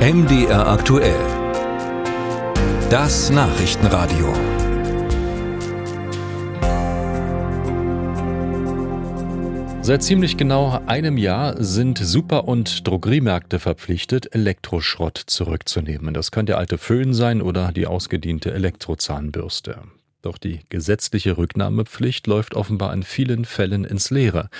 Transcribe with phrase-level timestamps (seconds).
[0.00, 1.20] MDR aktuell.
[2.88, 4.32] Das Nachrichtenradio.
[9.82, 16.14] Seit ziemlich genau einem Jahr sind Super- und Drogeriemärkte verpflichtet, Elektroschrott zurückzunehmen.
[16.14, 19.82] Das kann der alte Föhn sein oder die ausgediente Elektrozahnbürste.
[20.22, 24.50] Doch die gesetzliche Rücknahmepflicht läuft offenbar in vielen Fällen ins Leere.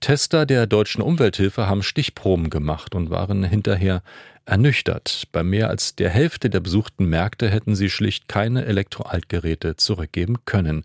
[0.00, 4.02] Tester der deutschen Umwelthilfe haben Stichproben gemacht und waren hinterher
[4.44, 5.28] ernüchtert.
[5.32, 10.84] Bei mehr als der Hälfte der besuchten Märkte hätten sie schlicht keine Elektroaltgeräte zurückgeben können.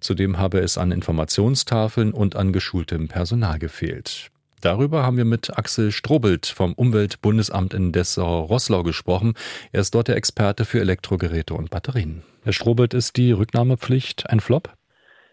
[0.00, 4.30] Zudem habe es an Informationstafeln und an geschultem Personal gefehlt.
[4.64, 9.34] Darüber haben wir mit Axel Strobelt vom Umweltbundesamt in Dessau-Rosslau gesprochen.
[9.72, 12.22] Er ist dort der Experte für Elektrogeräte und Batterien.
[12.44, 14.72] Herr Strobelt, ist die Rücknahmepflicht ein Flop?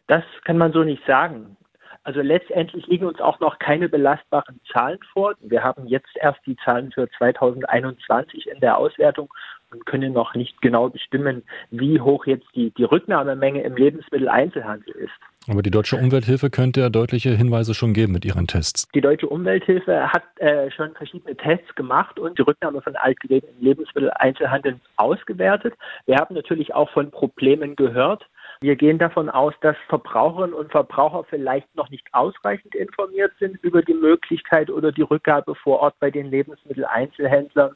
[0.07, 1.55] Das kann man so nicht sagen.
[2.03, 5.35] Also letztendlich liegen uns auch noch keine belastbaren Zahlen vor.
[5.39, 9.31] Wir haben jetzt erst die Zahlen für 2021 in der Auswertung
[9.71, 15.13] und können noch nicht genau bestimmen, wie hoch jetzt die, die Rücknahmemenge im Lebensmitteleinzelhandel ist.
[15.47, 18.87] Aber die Deutsche Umwelthilfe könnte ja deutliche Hinweise schon geben mit ihren Tests.
[18.93, 23.65] Die Deutsche Umwelthilfe hat äh, schon verschiedene Tests gemacht und die Rücknahme von Altgeräten im
[23.65, 25.73] Lebensmitteleinzelhandel ausgewertet.
[26.05, 28.27] Wir haben natürlich auch von Problemen gehört.
[28.63, 33.81] Wir gehen davon aus, dass Verbraucherinnen und Verbraucher vielleicht noch nicht ausreichend informiert sind über
[33.81, 37.75] die Möglichkeit oder die Rückgabe vor Ort bei den Lebensmitteleinzelhändlern.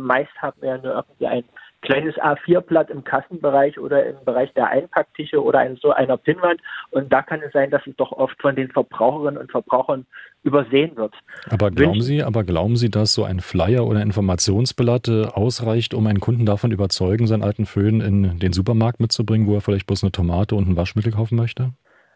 [0.00, 1.44] Meist haben wir ja nur irgendwie ein
[1.84, 6.60] kleines A4-Blatt im Kassenbereich oder im Bereich der Einpacktische oder in so einer Pinnwand.
[6.90, 10.06] Und da kann es sein, dass es doch oft von den Verbraucherinnen und Verbrauchern
[10.42, 11.14] übersehen wird.
[11.48, 16.06] Aber glauben Sie, aber glauben Sie, dass so ein Flyer oder Informationsblatt äh, ausreicht, um
[16.06, 20.02] einen Kunden davon überzeugen, seinen alten Föhn in den Supermarkt mitzubringen, wo er vielleicht bloß
[20.02, 21.72] eine Tomate und ein Waschmittel kaufen möchte?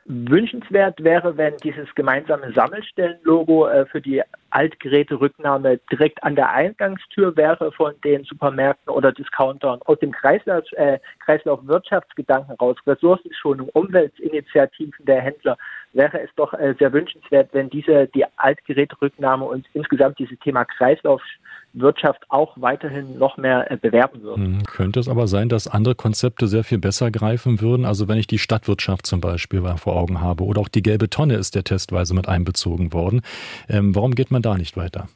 [0.08, 7.70] Wünschenswert wäre, wenn dieses gemeinsame Sammelstellenlogo äh, für die Altgeräterücknahme direkt an der Eingangstür wäre
[7.72, 15.20] von den Supermärkten oder Discountern aus dem Kreislauf, äh, Kreislauf Wirtschaftsgedanken raus, Ressourcenschonung, Umweltinitiativen der
[15.20, 15.58] Händler,
[15.92, 22.24] wäre es doch äh, sehr wünschenswert, wenn diese die Altgeräterücknahme und insgesamt dieses Thema Kreislaufwirtschaft
[22.28, 24.44] auch weiterhin noch mehr äh, bewerben würden.
[24.44, 27.84] Hm, könnte es aber sein, dass andere Konzepte sehr viel besser greifen würden?
[27.84, 31.34] Also wenn ich die Stadtwirtschaft zum Beispiel vor Augen habe oder auch die gelbe Tonne
[31.34, 33.22] ist der testweise mit einbezogen worden.
[33.68, 35.08] Ähm, warum geht man da nicht weiter?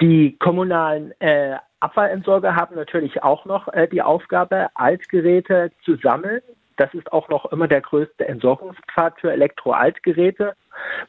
[0.00, 6.40] Die kommunalen äh, Abfallentsorger haben natürlich auch noch äh, die Aufgabe, Altgeräte zu sammeln.
[6.78, 10.54] Das ist auch noch immer der größte Entsorgungspfad für Elektroaltgeräte.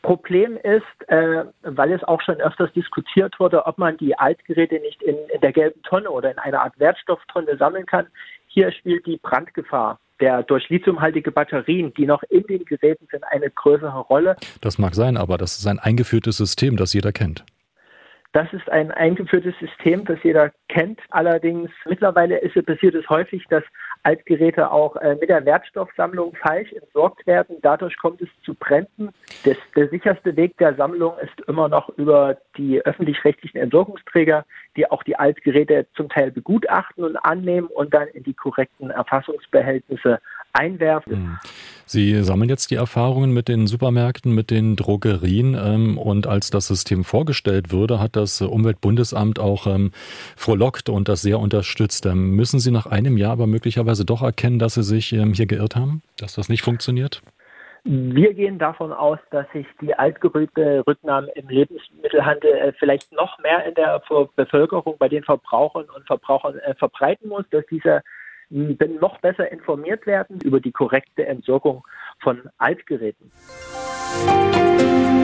[0.02, 5.02] Problem ist, äh, weil es auch schon öfters diskutiert wurde, ob man die Altgeräte nicht
[5.04, 8.08] in, in der gelben Tonne oder in einer Art Wertstofftonne sammeln kann.
[8.48, 13.50] Hier spielt die Brandgefahr der durch lithiumhaltige Batterien, die noch in den Geräten sind, eine
[13.50, 14.36] größere Rolle.
[14.60, 17.46] Das mag sein, aber das ist ein eingeführtes System, das jeder kennt.
[18.32, 21.00] Das ist ein eingeführtes System, das jeder kennt.
[21.10, 23.64] Allerdings mittlerweile ist es, passiert es häufig, dass
[24.04, 27.58] Altgeräte auch äh, mit der Wertstoffsammlung falsch entsorgt werden.
[27.62, 29.10] Dadurch kommt es zu Bränden.
[29.44, 34.46] Das, der sicherste Weg der Sammlung ist immer noch über die öffentlich-rechtlichen Entsorgungsträger,
[34.76, 40.20] die auch die Altgeräte zum Teil begutachten und annehmen und dann in die korrekten Erfassungsbehältnisse
[40.54, 41.14] einwerfen.
[41.14, 41.38] Hm.
[41.86, 46.68] Sie sammeln jetzt die Erfahrungen mit den Supermärkten, mit den Drogerien ähm, und als das
[46.68, 49.92] System vorgestellt wurde, hat das Umweltbundesamt auch ähm,
[50.38, 52.06] frohlockt und das sehr unterstützt.
[52.06, 55.48] Ähm, müssen Sie nach einem Jahr aber möglicherweise doch erkennen, dass Sie sich ähm, hier
[55.48, 57.24] geirrt haben, dass das nicht funktioniert?
[57.86, 63.74] Wir gehen davon aus, dass sich die Altgerüte-Rücknahme im Lebensmittelhandel äh, vielleicht noch mehr in
[63.74, 64.02] der
[64.36, 67.66] Bevölkerung bei den Verbrauchern und Verbrauchern äh, verbreiten muss, dass
[68.50, 71.84] diese noch besser informiert werden über die korrekte Entsorgung
[72.20, 73.32] von Altgeräten.
[74.26, 75.19] Musik